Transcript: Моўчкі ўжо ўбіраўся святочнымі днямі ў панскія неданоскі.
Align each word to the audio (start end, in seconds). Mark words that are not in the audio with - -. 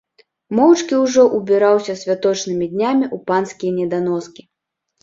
Моўчкі 0.59 0.95
ўжо 1.01 1.21
ўбіраўся 1.37 1.97
святочнымі 2.01 2.71
днямі 2.73 3.05
ў 3.15 3.25
панскія 3.31 3.71
неданоскі. 3.79 4.43